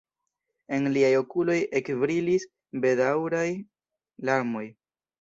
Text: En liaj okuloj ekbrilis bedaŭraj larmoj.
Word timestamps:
En 0.77 0.89
liaj 0.95 1.11
okuloj 1.19 1.59
ekbrilis 1.81 2.49
bedaŭraj 2.87 3.47
larmoj. 4.29 4.69